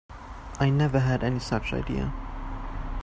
I 0.59 0.71
never 0.71 1.01
had 1.01 1.23
any 1.23 1.37
such 1.37 1.73
idea. 1.73 2.11